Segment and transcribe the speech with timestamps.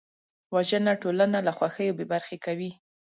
[0.53, 2.71] وژنه ټولنه له خوښیو بېبرخې کوي